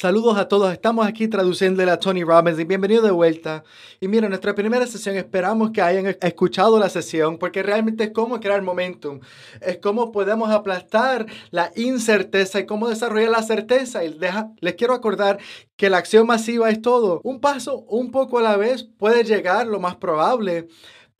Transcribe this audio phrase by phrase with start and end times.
[0.00, 3.64] Saludos a todos, estamos aquí traduciéndole a Tony Robbins y bienvenido de vuelta.
[4.00, 8.40] Y mira, nuestra primera sesión esperamos que hayan escuchado la sesión porque realmente es cómo
[8.40, 9.20] crear momentum,
[9.60, 14.02] es cómo podemos aplastar la incerteza y cómo desarrollar la certeza.
[14.02, 14.18] Y
[14.60, 15.38] les quiero acordar
[15.76, 17.20] que la acción masiva es todo.
[17.22, 20.68] Un paso, un poco a la vez, puede llegar lo más probable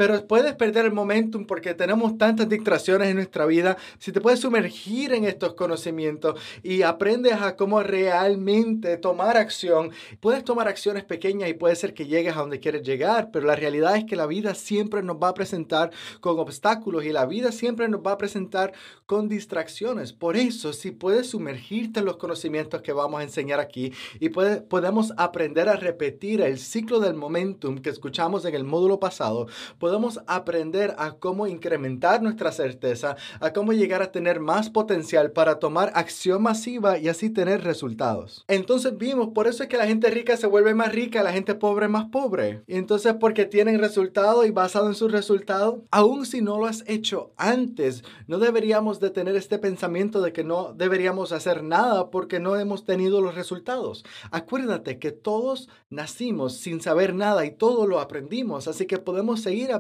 [0.01, 3.77] pero puedes perder el momentum porque tenemos tantas distracciones en nuestra vida.
[3.99, 9.91] Si te puedes sumergir en estos conocimientos y aprendes a cómo realmente tomar acción,
[10.21, 13.57] puedes tomar acciones pequeñas y puede ser que llegues a donde quieres llegar, pero la
[13.57, 15.91] realidad es que la vida siempre nos va a presentar
[16.21, 18.73] con obstáculos y la vida siempre nos va a presentar
[19.05, 20.15] con distracciones.
[20.15, 25.13] Por eso, si puedes sumergirte en los conocimientos que vamos a enseñar aquí y podemos
[25.19, 29.47] aprender a repetir el ciclo del momentum que escuchamos en el módulo pasado,
[29.91, 35.59] podemos aprender a cómo incrementar nuestra certeza, a cómo llegar a tener más potencial para
[35.59, 38.45] tomar acción masiva y así tener resultados.
[38.47, 41.57] Entonces vimos, por eso es que la gente rica se vuelve más rica, la gente
[41.57, 42.63] pobre más pobre.
[42.69, 46.85] Y entonces porque tienen resultados y basado en sus resultados, aun si no lo has
[46.87, 52.39] hecho antes, no deberíamos de tener este pensamiento de que no deberíamos hacer nada porque
[52.39, 54.05] no hemos tenido los resultados.
[54.31, 59.73] Acuérdate que todos nacimos sin saber nada y todo lo aprendimos, así que podemos seguir
[59.73, 59.80] aprendiendo.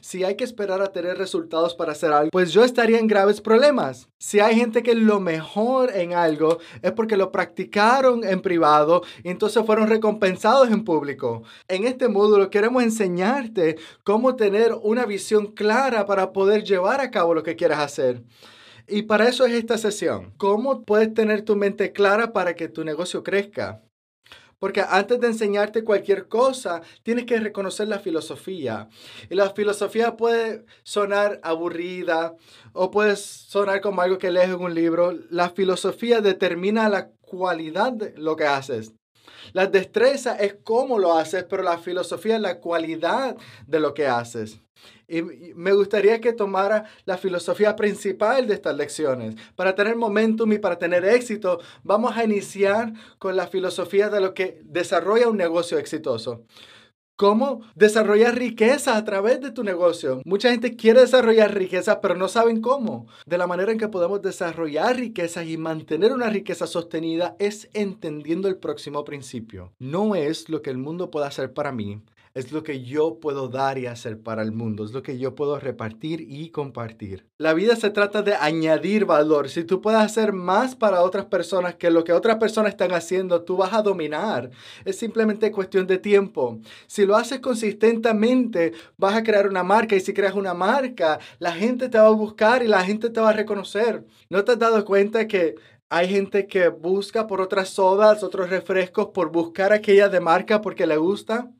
[0.00, 3.40] Si hay que esperar a tener resultados para hacer algo, pues yo estaría en graves
[3.40, 4.08] problemas.
[4.18, 9.30] Si hay gente que lo mejor en algo es porque lo practicaron en privado y
[9.30, 11.42] entonces fueron recompensados en público.
[11.68, 17.34] En este módulo queremos enseñarte cómo tener una visión clara para poder llevar a cabo
[17.34, 18.22] lo que quieras hacer.
[18.86, 20.32] Y para eso es esta sesión.
[20.38, 23.82] ¿Cómo puedes tener tu mente clara para que tu negocio crezca?
[24.58, 28.88] Porque antes de enseñarte cualquier cosa, tienes que reconocer la filosofía.
[29.30, 32.34] Y la filosofía puede sonar aburrida
[32.72, 35.12] o puede sonar como algo que lees en un libro.
[35.30, 38.92] La filosofía determina la cualidad de lo que haces.
[39.52, 43.36] La destreza es cómo lo haces, pero la filosofía es la cualidad
[43.66, 44.60] de lo que haces.
[45.08, 49.36] Y me gustaría que tomara la filosofía principal de estas lecciones.
[49.56, 54.34] Para tener momentum y para tener éxito, vamos a iniciar con la filosofía de lo
[54.34, 56.44] que desarrolla un negocio exitoso.
[57.18, 60.22] ¿Cómo desarrollar riqueza a través de tu negocio?
[60.24, 63.08] Mucha gente quiere desarrollar riqueza, pero no saben cómo.
[63.26, 68.46] De la manera en que podemos desarrollar riqueza y mantener una riqueza sostenida es entendiendo
[68.46, 69.72] el próximo principio.
[69.80, 72.00] No es lo que el mundo puede hacer para mí,
[72.38, 75.34] es lo que yo puedo dar y hacer para el mundo, es lo que yo
[75.34, 77.26] puedo repartir y compartir.
[77.36, 79.48] La vida se trata de añadir valor.
[79.48, 83.42] Si tú puedes hacer más para otras personas que lo que otras personas están haciendo,
[83.42, 84.50] tú vas a dominar.
[84.84, 86.60] Es simplemente cuestión de tiempo.
[86.86, 91.50] Si lo haces consistentemente, vas a crear una marca y si creas una marca, la
[91.50, 94.06] gente te va a buscar y la gente te va a reconocer.
[94.30, 95.56] ¿No te has dado cuenta que
[95.90, 100.86] hay gente que busca por otras sodas, otros refrescos, por buscar aquella de marca porque
[100.86, 101.50] le gusta?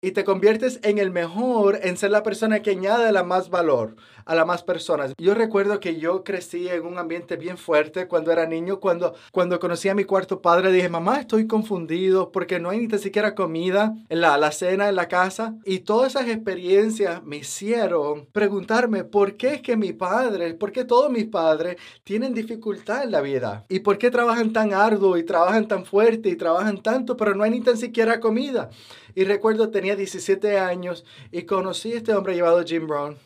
[0.00, 3.96] Y te conviertes en el mejor, en ser la persona que añade la más valor
[4.24, 5.14] a las más personas.
[5.18, 9.58] Yo recuerdo que yo crecí en un ambiente bien fuerte cuando era niño, cuando, cuando
[9.58, 13.94] conocí a mi cuarto padre, dije, mamá, estoy confundido porque no hay ni siquiera comida
[14.08, 15.54] en la, la cena, en la casa.
[15.64, 20.84] Y todas esas experiencias me hicieron preguntarme por qué es que mi padre, por qué
[20.84, 25.24] todos mis padres tienen dificultad en la vida y por qué trabajan tan arduo y
[25.24, 28.68] trabajan tan fuerte y trabajan tanto, pero no hay ni tan siquiera comida.
[29.18, 33.16] Y recuerdo, tenía 17 años y conocí a este hombre llamado Jim Brown.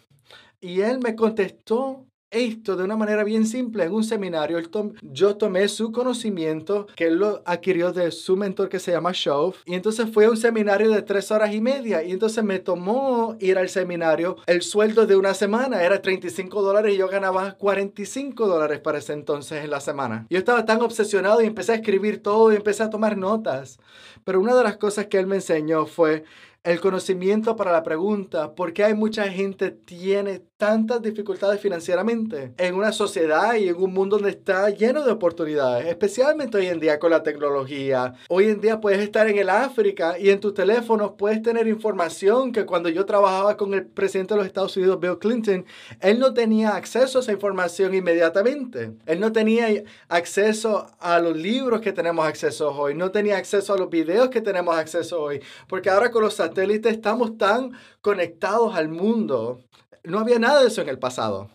[0.58, 4.59] Y él me contestó esto de una manera bien simple en un seminario.
[5.03, 9.56] yo tomé su conocimiento que él lo adquirió de su mentor que se llama Shove.
[9.66, 12.03] Y entonces fue un seminario de tres horas y media.
[12.03, 14.37] Y entonces me tomó ir al seminario.
[14.47, 19.12] El sueldo de una semana era 35 dólares y yo ganaba 45 dólares para ese
[19.12, 20.27] entonces en la semana.
[20.30, 23.78] Yo estaba tan obsesionado y empecé a escribir todo y empecé a tomar notas.
[24.24, 26.24] Pero una de las cosas que él me enseñó fue
[26.65, 32.76] el conocimiento para la pregunta, ¿por qué hay mucha gente tiene tantas dificultades financieramente en
[32.76, 37.00] una sociedad y en un mundo donde está lleno de oportunidades, especialmente hoy en día
[37.00, 38.14] con la tecnología.
[38.28, 42.53] Hoy en día puedes estar en el África y en tus teléfonos puedes tener información
[42.53, 45.66] que cuando yo trabajaba con el presidente de los Estados Unidos, Bill Clinton,
[45.98, 48.92] él no tenía acceso a esa información inmediatamente.
[49.06, 49.66] Él no tenía
[50.06, 54.41] acceso a los libros que tenemos acceso hoy, no tenía acceso a los videos que
[54.41, 59.58] tenemos acceso hoy, porque ahora con los satélites estamos tan conectados al mundo
[60.04, 61.51] no había nada de eso en el pasado.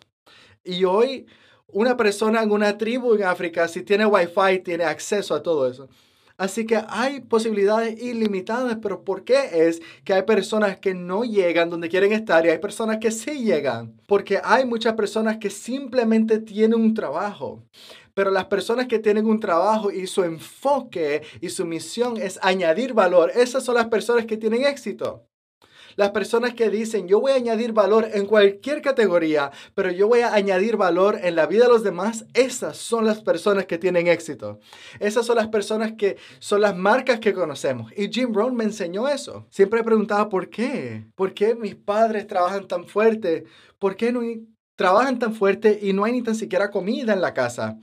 [0.63, 1.27] Y hoy
[1.67, 5.89] una persona en una tribu en África, si tiene wifi, tiene acceso a todo eso.
[6.37, 11.69] Así que hay posibilidades ilimitadas, pero ¿por qué es que hay personas que no llegan
[11.71, 13.99] donde quieren estar y hay personas que sí llegan?
[14.07, 17.63] Porque hay muchas personas que simplemente tienen un trabajo
[18.13, 22.93] Pero las personas que tienen un trabajo y su enfoque y su misión es añadir
[22.93, 25.26] valor, esas son las personas que tienen éxito.
[25.97, 30.19] Las personas que dicen, yo voy a añadir valor en cualquier categoría, pero yo voy
[30.19, 34.05] a añadir valor en la vida de los demás, esas son las personas que tienen
[34.05, 34.59] éxito.
[34.99, 37.91] Esas son las personas que son las marcas que conocemos.
[37.97, 39.47] Y Jim Rohn me enseñó eso.
[39.49, 41.07] Siempre preguntaba, ¿por qué?
[41.15, 43.45] ¿Por qué mis padres trabajan tan fuerte?
[43.79, 44.21] ¿Por qué no
[44.75, 47.79] trabajan tan fuerte y no hay ni tan siquiera comida en la casa?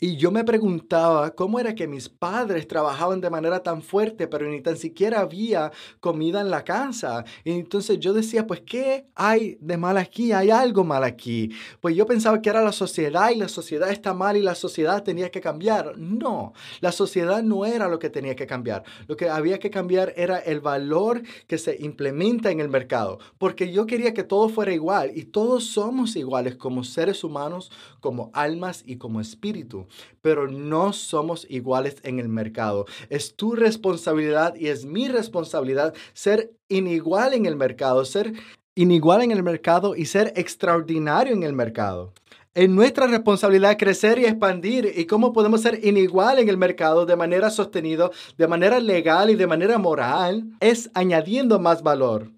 [0.00, 4.48] Y yo me preguntaba cómo era que mis padres trabajaban de manera tan fuerte, pero
[4.48, 5.70] ni tan siquiera había
[6.00, 7.24] comida en la casa.
[7.44, 10.32] Y entonces yo decía, pues, ¿qué hay de mal aquí?
[10.32, 11.52] Hay algo mal aquí.
[11.80, 15.04] Pues yo pensaba que era la sociedad y la sociedad está mal y la sociedad
[15.04, 15.96] tenía que cambiar.
[15.96, 18.82] No, la sociedad no era lo que tenía que cambiar.
[19.06, 23.20] Lo que había que cambiar era el valor que se implementa en el mercado.
[23.38, 27.70] Porque yo quería que todo fuera igual y todos somos iguales como seres humanos,
[28.00, 29.86] como almas y como espíritu
[30.20, 32.86] pero no somos iguales en el mercado.
[33.10, 38.32] Es tu responsabilidad y es mi responsabilidad ser inigual en el mercado, ser
[38.74, 42.12] inigual en el mercado y ser extraordinario en el mercado.
[42.54, 44.92] Es nuestra responsabilidad crecer y expandir.
[44.96, 49.34] ¿Y cómo podemos ser inigual en el mercado de manera sostenida, de manera legal y
[49.34, 50.44] de manera moral?
[50.60, 52.30] Es añadiendo más valor.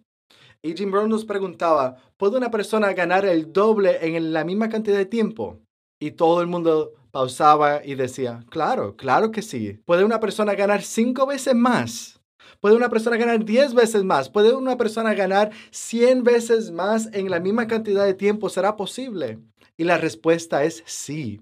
[0.62, 4.96] Y Jim Brown nos preguntaba, ¿puede una persona ganar el doble en la misma cantidad
[4.96, 5.58] de tiempo?
[6.00, 9.80] Y todo el mundo pausaba y decía, claro, claro que sí.
[9.86, 12.20] ¿Puede una persona ganar cinco veces más?
[12.60, 14.28] ¿Puede una persona ganar diez veces más?
[14.28, 18.50] ¿Puede una persona ganar cien veces más en la misma cantidad de tiempo?
[18.50, 19.38] ¿Será posible?
[19.78, 21.40] Y la respuesta es sí,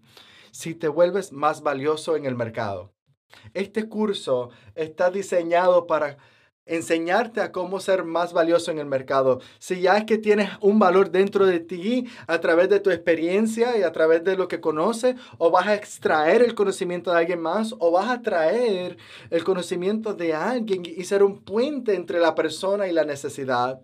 [0.52, 2.92] si te vuelves más valioso en el mercado.
[3.52, 6.18] Este curso está diseñado para
[6.66, 9.40] enseñarte a cómo ser más valioso en el mercado.
[9.58, 13.76] Si ya es que tienes un valor dentro de ti a través de tu experiencia
[13.76, 17.40] y a través de lo que conoces, o vas a extraer el conocimiento de alguien
[17.40, 18.96] más, o vas a traer
[19.30, 23.80] el conocimiento de alguien y ser un puente entre la persona y la necesidad.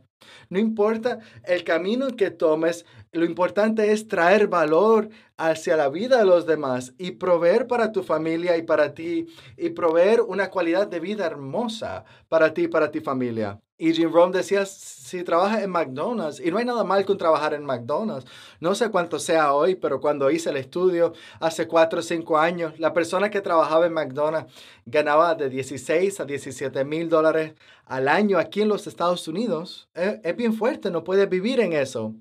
[0.49, 6.24] No importa el camino que tomes, lo importante es traer valor hacia la vida de
[6.24, 9.26] los demás y proveer para tu familia y para ti
[9.56, 13.58] y proveer una cualidad de vida hermosa para ti y para tu familia.
[13.78, 17.54] Y Jim Rohn decía, si trabajas en McDonald's, y no hay nada mal con trabajar
[17.54, 18.30] en McDonald's,
[18.60, 22.78] no sé cuánto sea hoy, pero cuando hice el estudio hace 4 o 5 años,
[22.78, 24.52] la persona que trabajaba en McDonald's
[24.84, 27.54] ganaba de 16 a 17 mil dólares
[27.86, 29.88] al año aquí en los Estados Unidos.
[29.94, 32.14] Es, es bien fuerte, no puedes vivir en eso.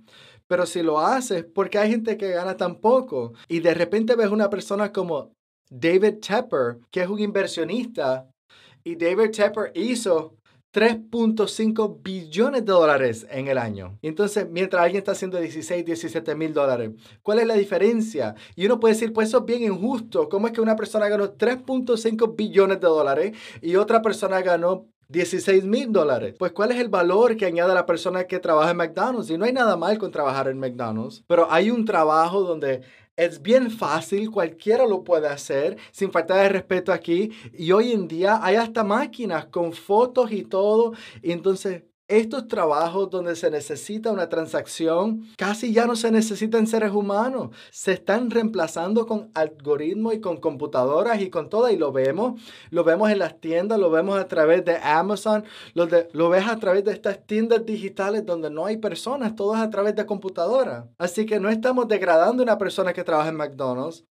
[0.50, 4.32] Pero si lo haces, porque hay gente que gana tan poco y de repente ves
[4.32, 5.32] una persona como
[5.70, 8.28] David Tepper, que es un inversionista,
[8.84, 10.40] y David Tepper hizo
[10.74, 14.00] 3.5 billones de dólares en el año.
[14.02, 16.92] entonces, mientras alguien está haciendo 16, 17 mil dólares,
[17.22, 18.34] ¿cuál es la diferencia?
[18.56, 20.30] Y uno puede decir, pues eso es bien injusto.
[20.30, 25.66] ¿Cómo es que una persona ganó 3.5 billones de dólares y otra persona ganó 16
[25.66, 26.36] mil dólares.
[26.38, 29.30] Pues ¿cuál es el valor que añade la persona que trabaja en McDonald's?
[29.32, 32.82] Y no hay nada mal con trabajar en McDonald's, pero hay un trabajo donde
[33.18, 37.32] es bien fácil, cualquiera lo puede hacer, sin falta de respeto aquí.
[37.54, 40.94] Y hoy en día hay hasta máquinas con fotos y todo.
[41.22, 46.92] Y entonces estos trabajos donde se necesita una transacción casi ya no se necesitan seres
[46.92, 47.56] humanos.
[47.72, 51.70] Se están reemplazando con algoritmos y con computadoras y con todo.
[51.70, 52.42] Y lo vemos.
[52.72, 56.58] Lo vemos en las tiendas, lo vemos a través de Amazon, lo, lo ves a
[56.58, 60.90] través de estas tiendas digitales donde no hay personas, todo es a través de computadora.
[60.98, 64.06] Así que no estamos degradando a una persona que trabaja en McDonald's,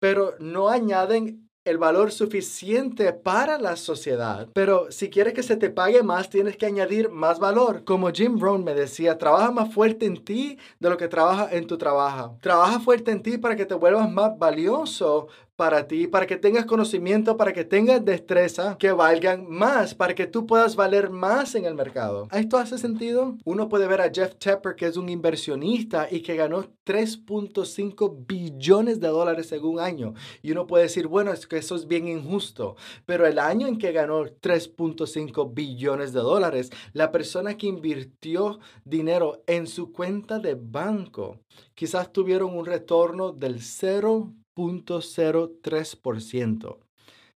[0.00, 4.48] pero no añaden el valor suficiente para la sociedad.
[4.52, 7.84] Pero si quieres que se te pague más, tienes que añadir más valor.
[7.84, 11.66] Como Jim Rohn me decía, trabaja más fuerte en ti de lo que trabaja en
[11.66, 12.36] tu trabajo.
[12.40, 16.66] Trabaja fuerte en ti para que te vuelvas más valioso para ti, para que tengas
[16.66, 21.64] conocimiento, para que tengas destreza que valgan más, para que tú puedas valer más en
[21.64, 22.28] el mercado.
[22.30, 23.36] ¿Esto hace sentido?
[23.44, 29.00] Uno puede ver a Jeff Tepper, que es un inversionista y que ganó 3.5 billones
[29.00, 30.14] de dólares en un año.
[30.42, 32.76] Y uno puede decir, bueno, es que eso es bien injusto.
[33.04, 39.42] Pero el año en que ganó 3.5 billones de dólares, la persona que invirtió dinero
[39.48, 41.40] en su cuenta de banco,
[41.74, 44.32] quizás tuvieron un retorno del 0.
[44.58, 46.87] 0.03%.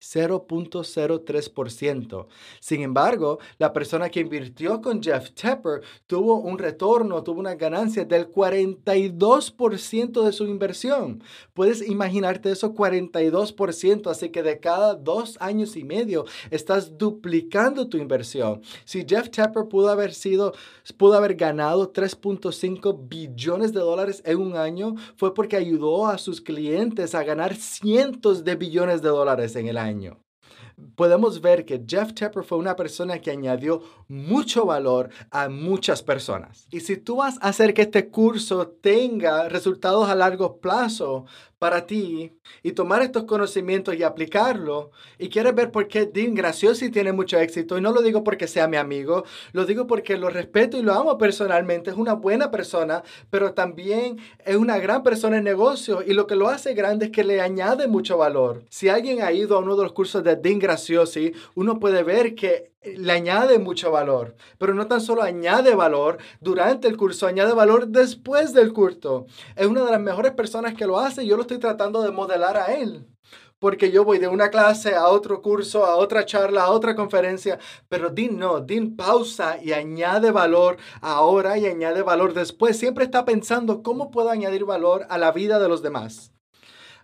[0.00, 2.26] 0.03%.
[2.60, 8.04] Sin embargo, la persona que invirtió con Jeff Tepper tuvo un retorno, tuvo una ganancia
[8.04, 11.24] del 42% de su inversión.
[11.52, 17.98] Puedes imaginarte eso 42%, así que de cada dos años y medio estás duplicando tu
[17.98, 18.62] inversión.
[18.84, 20.54] Si Jeff Tepper pudo haber sido,
[20.96, 26.40] pudo haber ganado 3.5 billones de dólares en un año, fue porque ayudó a sus
[26.40, 30.22] clientes a ganar cientos de billones de dólares en el año año
[30.94, 36.66] podemos ver que Jeff Tepper fue una persona que añadió mucho valor a muchas personas.
[36.70, 41.26] Y si tú vas a hacer que este curso tenga resultados a largo plazo,
[41.58, 42.32] para ti
[42.62, 44.90] y tomar estos conocimientos y aplicarlo.
[45.18, 47.76] Y quieres ver por qué Dean Graciosi tiene mucho éxito.
[47.76, 50.94] Y no lo digo porque sea mi amigo, lo digo porque lo respeto y lo
[50.94, 51.90] amo personalmente.
[51.90, 56.02] Es una buena persona, pero también es una gran persona en negocio.
[56.06, 58.64] Y lo que lo hace grande es que le añade mucho valor.
[58.68, 62.34] Si alguien ha ido a uno de los cursos de Dean Graciosi, uno puede ver
[62.34, 67.54] que le añade mucho valor, pero no tan solo añade valor durante el curso, añade
[67.54, 69.24] valor después del curso.
[69.56, 72.10] Es una de las mejores personas que lo hace y yo lo estoy tratando de
[72.10, 73.06] modelar a él.
[73.58, 77.58] Porque yo voy de una clase a otro curso, a otra charla, a otra conferencia,
[77.88, 82.78] pero Dean no, Dean pausa y añade valor ahora y añade valor después.
[82.78, 86.37] Siempre está pensando cómo puedo añadir valor a la vida de los demás.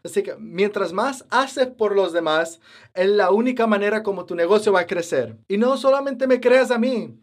[0.05, 2.61] Así que mientras más haces por los demás,
[2.93, 5.39] es la única manera como tu negocio va a crecer.
[5.49, 7.19] Y no solamente me creas a mí,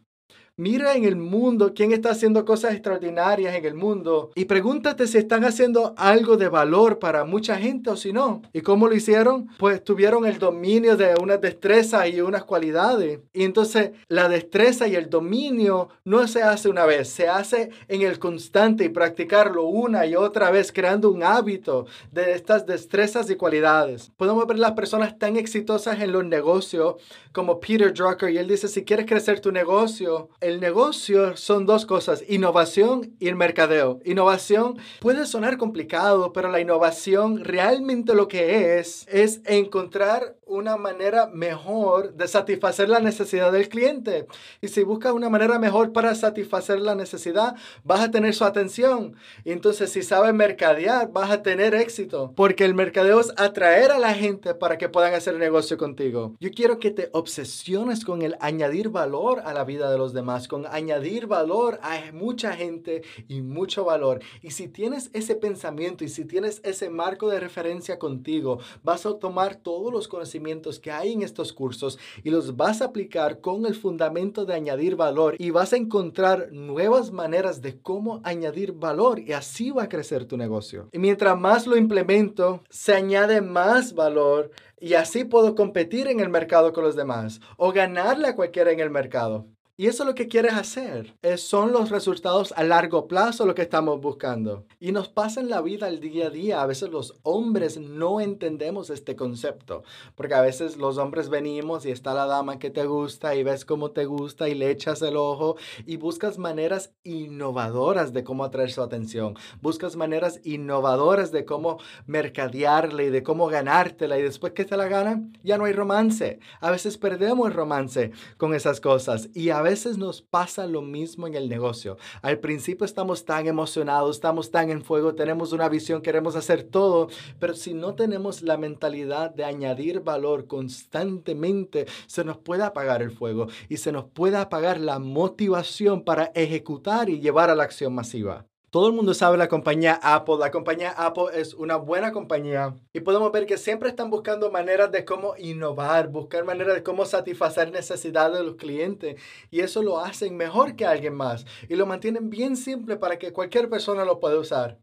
[0.62, 5.18] Mira en el mundo quién está haciendo cosas extraordinarias en el mundo y pregúntate si
[5.18, 8.44] están haciendo algo de valor para mucha gente o si no.
[8.54, 9.50] ¿Y cómo lo hicieron?
[9.58, 13.22] Pues tuvieron el dominio de unas destrezas y unas cualidades.
[13.34, 18.04] Y entonces la destreza y el dominio no se hace una vez, se hace en
[18.04, 23.36] el constante y practicarlo una y otra vez, creando un hábito de estas destrezas y
[23.36, 24.12] cualidades.
[24.16, 26.98] Podemos ver las personas tan exitosas en los negocios
[27.32, 31.86] como Peter Drucker y él dice, si quieres crecer tu negocio, el negocio son dos
[31.86, 34.00] cosas, innovación y el mercadeo.
[34.06, 41.28] Innovación puede sonar complicado, pero la innovación realmente lo que es es encontrar una manera
[41.28, 44.28] mejor de satisfacer la necesidad del cliente.
[44.60, 49.16] Y si buscas una manera mejor para satisfacer la necesidad, vas a tener su atención.
[49.46, 52.34] Y entonces si sabes mercadear, vas a tener éxito.
[52.36, 56.36] Porque el mercadeo es atraer a la gente para que puedan hacer negocio contigo.
[56.40, 60.31] Yo quiero que te obsesiones con el añadir valor a la vida de los demás,
[60.48, 64.22] con añadir valor a mucha gente y mucho valor.
[64.42, 69.20] Y si tienes ese pensamiento y si tienes ese marco de referencia contigo, vas a
[69.20, 73.66] tomar todos los conocimientos que hay en estos cursos y los vas a aplicar con
[73.66, 79.20] el fundamento de añadir valor y vas a encontrar nuevas maneras de cómo añadir valor
[79.20, 80.90] y así va a crecer tu negocio.
[80.92, 86.30] Y mientras más lo implemento, se añade más valor y así puedo competir en el
[86.30, 89.46] mercado con los demás o ganarle a cualquiera en el mercado.
[89.82, 91.16] Y eso es lo que quieres hacer.
[91.24, 94.68] Es, son los resultados a largo plazo lo que estamos buscando.
[94.80, 96.62] Y nos pasa en la vida el día a día.
[96.62, 99.82] A veces los hombres no entendemos este concepto.
[100.14, 103.66] Porque a veces los hombres venimos y está la dama que te gusta y ves
[103.66, 105.56] cómo te gusta y le echas el ojo
[105.88, 109.34] y buscas maneras innovadoras de cómo atraer su atención.
[109.64, 114.20] Buscas maneras innovadoras de cómo mercadearle y de cómo ganártela.
[114.20, 116.38] Y después que te la ganan, ya no hay romance.
[116.60, 119.30] A veces perdemos el romance con esas cosas.
[119.34, 121.98] Y a veces veces nos pasa lo mismo en el negocio.
[122.22, 127.08] Al principio estamos tan emocionados, estamos tan en fuego, tenemos una visión, queremos hacer todo,
[127.40, 133.12] pero si no tenemos la mentalidad de añadir valor constantemente, se nos puede apagar el
[133.12, 137.96] fuego y se nos puede apagar la motivación para ejecutar y llevar a la acción
[137.96, 138.51] masiva.
[138.72, 140.38] Todo el mundo sabe la compañía Apple.
[140.40, 144.90] La compañía Apple es una buena compañía y podemos ver que siempre están buscando maneras
[144.94, 150.00] de cómo innovar, buscar maneras de cómo satisfacer necesidades de los clientes y eso lo
[150.00, 154.22] hacen mejor que alguien más y lo mantienen bien simple para que cualquier persona lo
[154.22, 154.78] pueda usar.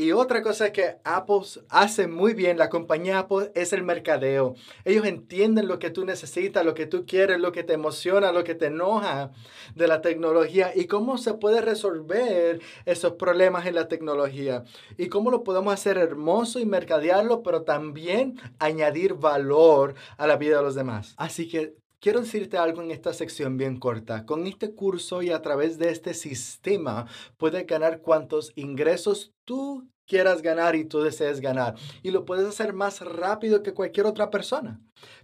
[0.00, 1.40] Y otra cosa que Apple
[1.70, 4.54] hace muy bien, la compañía Apple, es el mercadeo.
[4.84, 8.44] Ellos entienden lo que tú necesitas, lo que tú quieres, lo que te emociona, lo
[8.44, 9.32] que te enoja
[9.74, 14.62] de la tecnología y cómo se puede resolver esos problemas en la tecnología.
[14.96, 20.58] Y cómo lo podemos hacer hermoso y mercadearlo, pero también añadir valor a la vida
[20.58, 21.14] de los demás.
[21.16, 24.24] Así que Quiero decirte algo en esta sección bien corta.
[24.24, 30.40] Con este curso y a través de este sistema puedes ganar cuantos ingresos tú quieras
[30.40, 31.74] ganar y tú desees ganar.
[32.04, 34.80] Y lo puedes hacer más rápido que cualquier otra persona.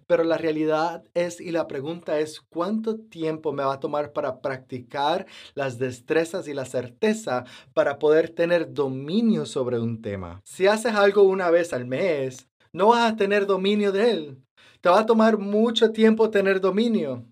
[0.08, 4.40] Pero la realidad es y la pregunta es cuánto tiempo me va a tomar para
[4.40, 10.40] practicar las destrezas y la certeza para poder tener dominio sobre un tema.
[10.44, 14.43] Si haces algo una vez al mes, no vas a tener dominio de él
[14.84, 17.24] te va a tomar mucho tiempo tener dominio.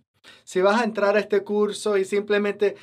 [0.43, 2.77] Si vas a entrar a este curso y simplemente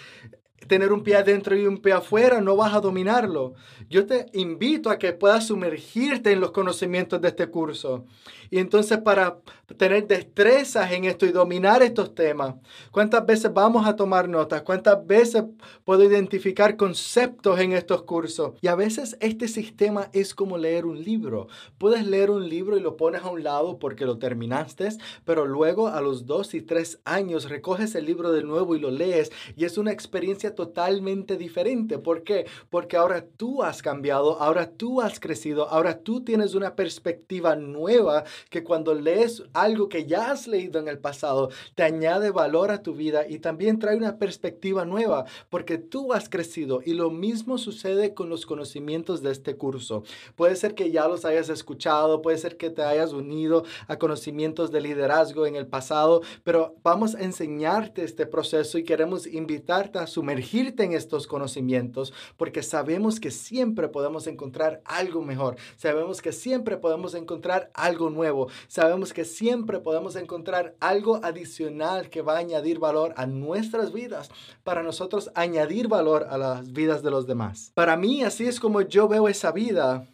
[0.68, 3.54] tener un pie adentro y un pie afuera, no vas a dominarlo.
[3.90, 8.06] Yo te invito a que puedas sumergirte en los conocimientos de este curso.
[8.52, 9.38] Y entonces para
[9.78, 12.56] tener destrezas en esto y dominar estos temas,
[12.92, 14.64] ¿cuántas veces vamos a tomar notas?
[14.64, 15.44] ¿Cuántas veces
[15.86, 18.54] puedo identificar conceptos en estos cursos?
[18.62, 21.48] Y a veces este sistema es como leer un libro.
[21.78, 24.90] Puedes leer un libro y lo pones a un lado porque lo terminaste,
[25.26, 28.92] pero luego a los dos y tres años recoges el libro de nuevo y lo
[28.92, 31.98] lees y es una experiencia totalmente diferente.
[32.00, 32.46] ¿Por qué?
[32.70, 38.24] Porque ahora tú has cambiado, ahora tú has crecido, ahora tú tienes una perspectiva nueva
[38.50, 42.82] que cuando lees algo que ya has leído en el pasado, te añade valor a
[42.82, 47.58] tu vida y también trae una perspectiva nueva, porque tú has crecido y lo mismo
[47.58, 50.04] sucede con los conocimientos de este curso.
[50.36, 54.72] Puede ser que ya los hayas escuchado, puede ser que te hayas unido a conocimientos
[54.72, 60.08] de liderazgo en el pasado, pero vamos a enseñarte este proceso y queremos invitarte a
[60.40, 66.78] sumergir en estos conocimientos porque sabemos que siempre podemos encontrar algo mejor, sabemos que siempre
[66.78, 72.80] podemos encontrar algo nuevo, sabemos que siempre podemos encontrar algo adicional que va a añadir
[72.80, 74.30] valor a nuestras vidas
[74.64, 77.72] para nosotros añadir valor a las vidas de los demás.
[77.74, 80.08] Para mí así es como yo veo esa vida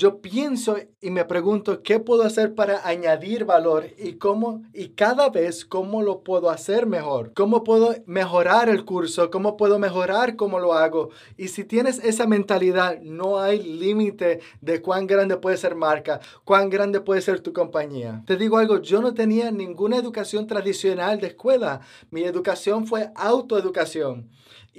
[0.00, 5.28] yo pienso y me pregunto qué puedo hacer para añadir valor y cómo y cada
[5.28, 7.34] vez cómo lo puedo hacer mejor.
[7.34, 11.10] Cómo puedo mejorar el curso, cómo puedo mejorar cómo lo hago.
[11.36, 16.70] Y si tienes esa mentalidad, no hay límite de cuán grande puede ser marca, cuán
[16.70, 18.22] grande puede ser tu compañía.
[18.26, 21.82] Te digo algo, yo no tenía ninguna educación tradicional de escuela.
[22.10, 24.30] Mi educación fue autoeducación.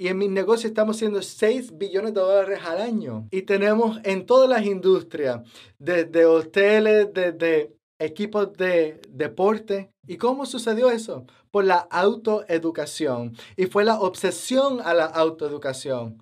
[0.02, 3.28] Y en mi negocio estamos haciendo 6 billones de dólares al año.
[3.30, 5.42] Y tenemos en todas las industrias,
[5.78, 9.92] desde hoteles, desde equipos de deporte.
[10.04, 11.24] ¿Y cómo sucedió eso?
[11.52, 13.36] Por la autoeducación.
[13.56, 16.18] Y fue la obsesión a la autoeducación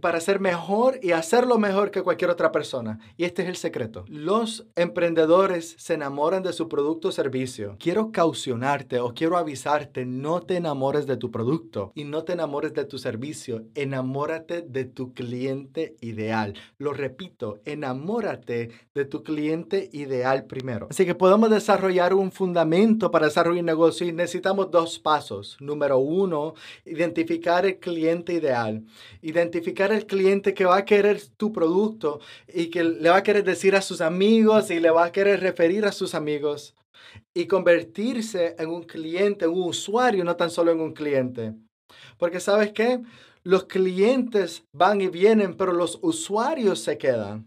[0.00, 2.98] para ser mejor y hacerlo mejor que cualquier otra persona.
[3.16, 4.04] Y este es el secreto.
[4.08, 7.76] Los emprendedores se enamoran de su producto o servicio.
[7.78, 12.74] Quiero caucionarte o quiero avisarte, no te enamores de tu producto y no te enamores
[12.74, 13.64] de tu servicio.
[13.74, 16.54] Enamórate de tu cliente ideal.
[16.78, 20.88] Lo repito, enamórate de tu cliente ideal primero.
[20.90, 25.56] Así que podemos desarrollar un fundamento para desarrollar un negocio y necesitamos dos pasos.
[25.60, 28.84] Número uno, identificar el cliente ideal.
[29.22, 32.20] Identificar el cliente que va a querer tu producto
[32.52, 35.40] y que le va a querer decir a sus amigos y le va a querer
[35.40, 36.74] referir a sus amigos
[37.34, 41.54] y convertirse en un cliente, en un usuario, no tan solo en un cliente.
[42.18, 43.00] Porque sabes qué?
[43.42, 47.46] Los clientes van y vienen, pero los usuarios se quedan.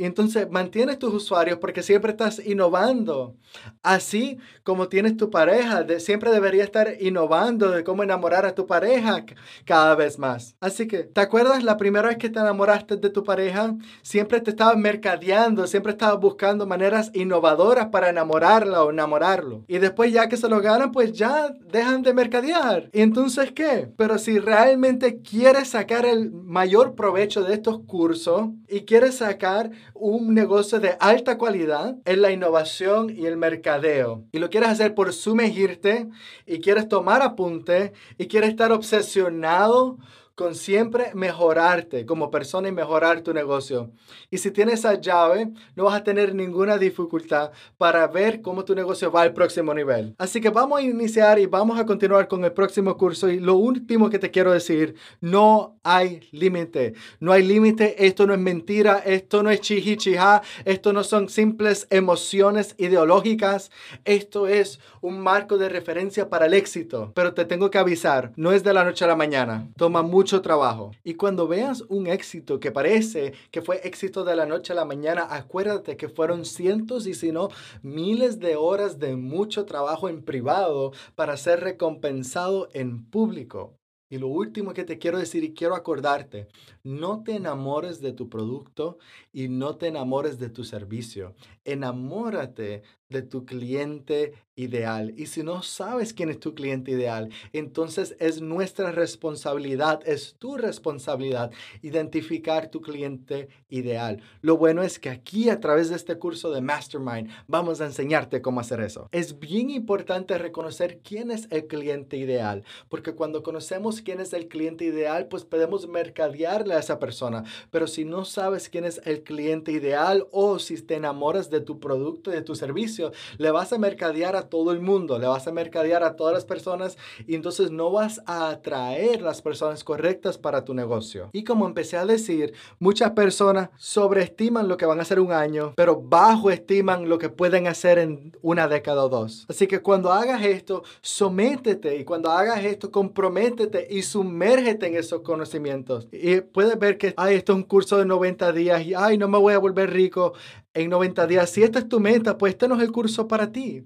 [0.00, 3.36] Y entonces mantienes tus usuarios porque siempre estás innovando.
[3.82, 9.26] Así como tienes tu pareja, siempre debería estar innovando de cómo enamorar a tu pareja
[9.66, 10.56] cada vez más.
[10.58, 13.74] Así que, ¿te acuerdas la primera vez que te enamoraste de tu pareja?
[14.00, 19.64] Siempre te estabas mercadeando, siempre estabas buscando maneras innovadoras para enamorarla o enamorarlo.
[19.68, 22.88] Y después ya que se lo ganan, pues ya dejan de mercadear.
[22.94, 23.92] ¿Y entonces qué?
[23.98, 30.34] Pero si realmente quieres sacar el mayor provecho de estos cursos y quieres sacar un
[30.34, 34.24] negocio de alta calidad en la innovación y el mercadeo.
[34.32, 36.08] Y lo quieres hacer por sumergirte
[36.46, 39.98] y quieres tomar apunte y quieres estar obsesionado
[40.40, 43.90] con siempre mejorarte como persona y mejorar tu negocio.
[44.30, 48.74] Y si tienes esa llave, no vas a tener ninguna dificultad para ver cómo tu
[48.74, 50.14] negocio va al próximo nivel.
[50.16, 53.28] Así que vamos a iniciar y vamos a continuar con el próximo curso.
[53.28, 56.94] Y lo último que te quiero decir, no hay límite.
[57.18, 58.06] No hay límite.
[58.06, 59.02] Esto no es mentira.
[59.04, 60.40] Esto no es chihichija.
[60.64, 63.70] Esto no son simples emociones ideológicas.
[64.06, 67.12] Esto es un marco de referencia para el éxito.
[67.14, 69.68] Pero te tengo que avisar, no es de la noche a la mañana.
[69.76, 70.92] Toma mucho trabajo.
[71.02, 74.84] Y cuando veas un éxito que parece que fue éxito de la noche a la
[74.84, 77.48] mañana, acuérdate que fueron cientos y si no
[77.82, 83.74] miles de horas de mucho trabajo en privado para ser recompensado en público.
[84.12, 86.48] Y lo último que te quiero decir y quiero acordarte,
[86.82, 88.98] no te enamores de tu producto
[89.32, 91.34] y no te enamores de tu servicio.
[91.64, 95.12] Enamórate de tu cliente ideal.
[95.16, 100.56] Y si no sabes quién es tu cliente ideal, entonces es nuestra responsabilidad, es tu
[100.56, 101.50] responsabilidad
[101.82, 104.22] identificar tu cliente ideal.
[104.42, 108.42] Lo bueno es que aquí a través de este curso de Mastermind vamos a enseñarte
[108.42, 109.08] cómo hacer eso.
[109.12, 114.46] Es bien importante reconocer quién es el cliente ideal, porque cuando conocemos quién es el
[114.48, 117.44] cliente ideal, pues podemos mercadearle a esa persona.
[117.70, 121.80] Pero si no sabes quién es el cliente ideal o si te enamoras de tu
[121.80, 122.99] producto de tu servicio,
[123.38, 126.44] le vas a mercadear a todo el mundo, le vas a mercadear a todas las
[126.44, 131.30] personas y entonces no vas a atraer las personas correctas para tu negocio.
[131.32, 135.74] Y como empecé a decir, muchas personas sobreestiman lo que van a hacer un año,
[135.76, 139.46] pero bajo estiman lo que pueden hacer en una década o dos.
[139.48, 145.20] Así que cuando hagas esto, sométete y cuando hagas esto, comprométete y sumérgete en esos
[145.22, 146.08] conocimientos.
[146.12, 149.28] Y puedes ver que, ay, esto es un curso de 90 días y, ay, no
[149.28, 150.34] me voy a volver rico
[150.74, 151.50] en 90 días.
[151.50, 153.84] Si esta es tu meta, pues este no es el curso para ti.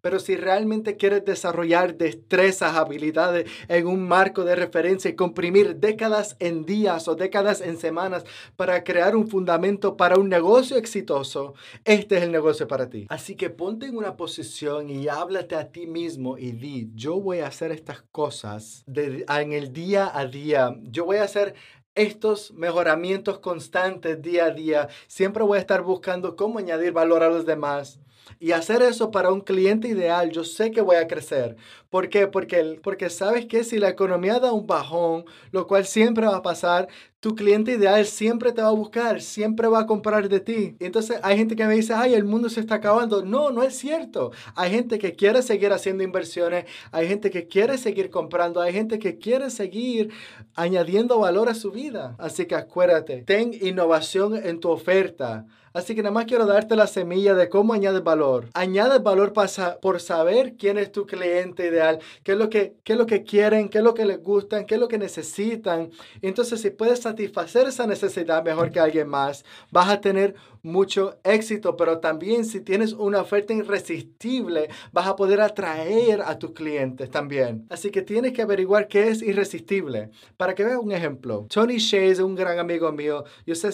[0.00, 6.36] Pero si realmente quieres desarrollar destrezas, habilidades en un marco de referencia y comprimir décadas
[6.38, 8.24] en días o décadas en semanas
[8.56, 13.06] para crear un fundamento para un negocio exitoso, este es el negocio para ti.
[13.08, 17.40] Así que ponte en una posición y háblate a ti mismo y di, yo voy
[17.40, 20.76] a hacer estas cosas en el día a día.
[20.82, 21.54] Yo voy a hacer
[21.94, 24.88] estos mejoramientos constantes día a día.
[25.06, 27.98] Siempre voy a estar buscando cómo añadir valor a los demás.
[28.38, 31.56] Y hacer eso para un cliente ideal, yo sé que voy a crecer.
[31.90, 32.26] ¿Por qué?
[32.26, 36.42] Porque, porque sabes que si la economía da un bajón, lo cual siempre va a
[36.42, 36.88] pasar,
[37.20, 40.76] tu cliente ideal siempre te va a buscar, siempre va a comprar de ti.
[40.80, 43.24] Entonces hay gente que me dice, ay, el mundo se está acabando.
[43.24, 44.32] No, no es cierto.
[44.56, 48.98] Hay gente que quiere seguir haciendo inversiones, hay gente que quiere seguir comprando, hay gente
[48.98, 50.10] que quiere seguir
[50.56, 52.16] añadiendo valor a su vida.
[52.18, 55.46] Así que acuérdate, ten innovación en tu oferta.
[55.74, 58.48] Así que nada más quiero darte la semilla de cómo añades valor.
[58.54, 62.92] Añades valor pasa por saber quién es tu cliente ideal, qué es lo que, qué
[62.92, 65.90] es lo que quieren, qué es lo que les gustan, qué es lo que necesitan.
[66.20, 71.76] entonces si puedes satisfacer esa necesidad mejor que alguien más, vas a tener mucho éxito,
[71.76, 77.66] pero también si tienes una oferta irresistible, vas a poder atraer a tus clientes también.
[77.68, 80.10] Así que tienes que averiguar qué es irresistible.
[80.36, 83.24] Para que veas un ejemplo, Tony Shea es un gran amigo mío.
[83.46, 83.70] Yo sé,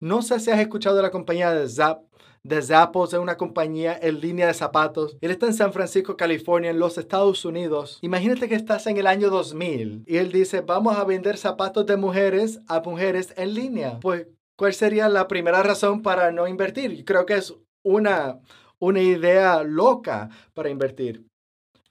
[0.00, 2.02] no sé si has escuchado de la compañía de Zap
[2.44, 5.16] de Zappos, es una compañía en línea de zapatos.
[5.22, 7.98] Él está en San Francisco, California, en los Estados Unidos.
[8.02, 11.96] Imagínate que estás en el año 2000 y él dice, vamos a vender zapatos de
[11.96, 13.98] mujeres a mujeres en línea.
[14.00, 17.04] Pues ¿cuál sería la primera razón para no invertir?
[17.04, 18.40] creo que es una,
[18.78, 21.26] una idea loca para invertir.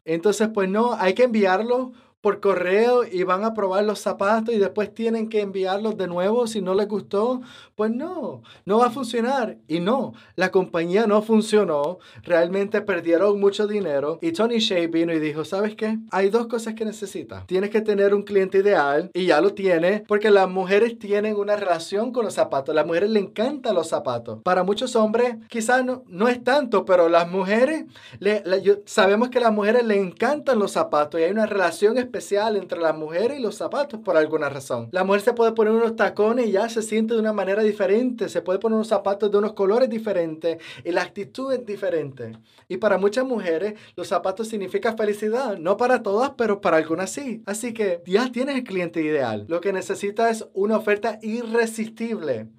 [0.06, 1.94] Entonces, pues no, hay que enviarlo
[2.24, 6.48] por correo y van a probar los zapatos y después tienen que enviarlos de nuevo
[6.48, 7.42] si no les gustó,
[7.76, 9.58] pues no, no va a funcionar.
[9.68, 15.20] Y no, la compañía no funcionó, realmente perdieron mucho dinero y Tony Shea vino y
[15.20, 15.98] dijo, ¿sabes qué?
[16.12, 17.46] Hay dos cosas que necesitas.
[17.46, 21.58] Tienes que tener un cliente ideal y ya lo tiene porque las mujeres tienen una
[21.58, 24.40] relación con los zapatos, las mujeres le encantan los zapatos.
[24.44, 27.84] Para muchos hombres quizás no, no es tanto, pero las mujeres,
[28.20, 28.42] le,
[28.86, 32.58] sabemos que a las mujeres le encantan los zapatos y hay una relación especial especial
[32.58, 34.88] entre la mujer y los zapatos por alguna razón.
[34.92, 38.30] La mujer se puede poner unos tacones y ya se siente de una manera diferente,
[38.30, 42.34] se puede poner unos zapatos de unos colores diferentes y la actitud es diferente.
[42.68, 47.42] Y para muchas mujeres los zapatos significan felicidad, no para todas, pero para algunas sí.
[47.48, 49.46] Así que ya tienes el cliente ideal.
[49.48, 52.50] Lo que necesitas es una oferta irresistible.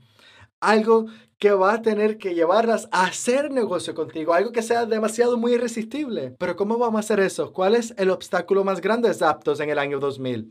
[0.59, 1.07] Algo
[1.45, 5.53] que va a tener que llevarlas a hacer negocio contigo, algo que sea demasiado muy
[5.53, 6.35] irresistible.
[6.39, 7.53] Pero ¿cómo vamos a hacer eso?
[7.53, 10.51] ¿Cuál es el obstáculo más grande de Zapdos en el año 2000?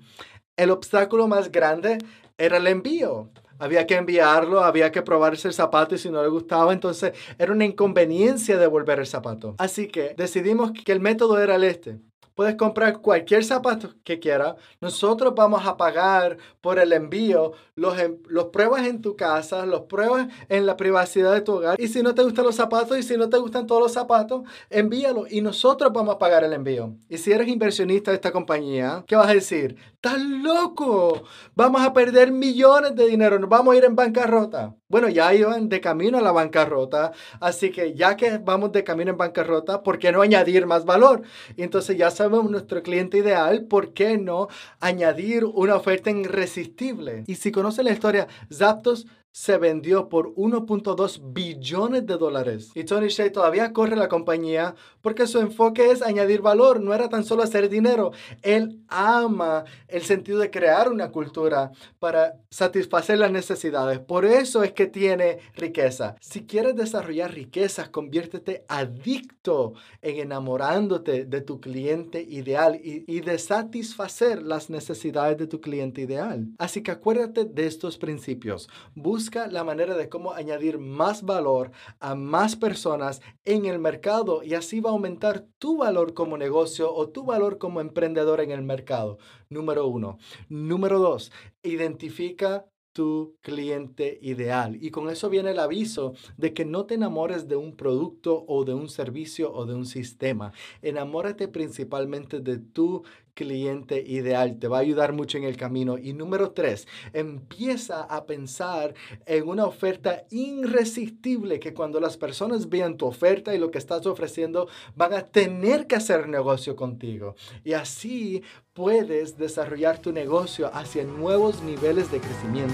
[0.55, 1.97] El obstáculo más grande
[2.37, 3.31] era el envío.
[3.57, 7.51] Había que enviarlo, había que probarse el zapato y si no le gustaba, entonces era
[7.51, 9.55] una inconveniencia devolver el zapato.
[9.57, 11.97] Así que decidimos que el método era el este.
[12.35, 14.55] Puedes comprar cualquier zapato que quieras.
[14.81, 17.53] Nosotros vamos a pagar por el envío.
[17.75, 17.95] Los,
[18.27, 21.79] los pruebas en tu casa, los pruebas en la privacidad de tu hogar.
[21.79, 24.43] Y si no te gustan los zapatos y si no te gustan todos los zapatos,
[24.69, 26.95] envíalo y nosotros vamos a pagar el envío.
[27.09, 29.75] Y si eres inversionista de esta compañía, ¿qué vas a decir?
[29.95, 31.23] ¡Estás loco!
[31.55, 33.39] Vamos a perder millones de dinero.
[33.39, 34.75] Nos vamos a ir en bancarrota.
[34.89, 37.13] Bueno, ya iban de camino a la bancarrota.
[37.39, 41.21] Así que ya que vamos de camino en bancarrota, ¿por qué no añadir más valor?
[41.55, 44.47] Y entonces ya nuestro cliente ideal, ¿por qué no
[44.79, 47.23] añadir una oferta irresistible?
[47.27, 52.69] Y si conoce la historia, Zapdos se vendió por 1.2 billones de dólares.
[52.75, 57.09] Y Tony Shea todavía corre la compañía porque su enfoque es añadir valor, no era
[57.09, 58.11] tan solo hacer dinero.
[58.43, 63.97] Él ama el sentido de crear una cultura para satisfacer las necesidades.
[63.99, 66.15] Por eso es que tiene riqueza.
[66.21, 73.39] Si quieres desarrollar riquezas, conviértete adicto en enamorándote de tu cliente ideal y, y de
[73.39, 76.49] satisfacer las necesidades de tu cliente ideal.
[76.59, 78.69] Así que acuérdate de estos principios.
[78.93, 84.43] Busca busca la manera de cómo añadir más valor a más personas en el mercado
[84.43, 88.51] y así va a aumentar tu valor como negocio o tu valor como emprendedor en
[88.51, 89.19] el mercado.
[89.47, 90.17] Número uno.
[90.49, 91.31] Número dos,
[91.61, 94.77] identifica tu cliente ideal.
[94.79, 98.65] Y con eso viene el aviso de que no te enamores de un producto o
[98.65, 100.51] de un servicio o de un sistema.
[100.81, 104.57] Enamórate principalmente de tu cliente ideal.
[104.59, 105.97] Te va a ayudar mucho en el camino.
[105.97, 108.93] Y número tres, empieza a pensar
[109.25, 114.05] en una oferta irresistible que cuando las personas vean tu oferta y lo que estás
[114.05, 117.35] ofreciendo, van a tener que hacer negocio contigo.
[117.63, 118.43] Y así
[118.73, 122.73] puedes desarrollar tu negocio hacia nuevos niveles de crecimiento.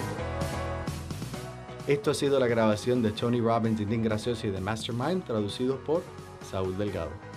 [1.87, 6.03] Esto ha sido la grabación de Tony Robbins Dean Gracioso y de Mastermind, traducido por
[6.49, 7.28] Saúl Delgado.